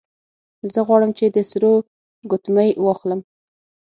[0.73, 1.73] زه غواړم چې د سرو
[2.31, 3.19] ګوتمۍ واخلم